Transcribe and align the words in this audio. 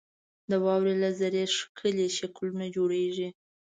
•د 0.49 0.51
واورې 0.63 0.93
له 1.03 1.09
ذرې 1.19 1.43
ښکلي 1.57 2.07
شکلونه 2.17 2.65
جوړېږي. 2.75 3.29